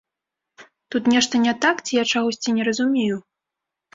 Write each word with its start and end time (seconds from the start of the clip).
Тут 0.91 1.09
нешта 1.15 1.41
не 1.43 1.51
так 1.65 1.83
ці 1.85 1.99
я 2.01 2.05
чагосьці 2.13 2.55
не 2.57 2.63
разумею? 2.69 3.15